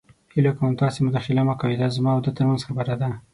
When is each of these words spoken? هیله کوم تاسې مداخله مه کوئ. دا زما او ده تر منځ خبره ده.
هیله 0.33 0.51
کوم 0.57 0.71
تاسې 0.81 0.99
مداخله 1.07 1.41
مه 1.47 1.55
کوئ. 1.59 1.75
دا 1.81 1.87
زما 1.97 2.11
او 2.15 2.21
ده 2.25 2.31
تر 2.37 2.43
منځ 2.49 2.61
خبره 2.67 2.95
ده. 3.01 3.09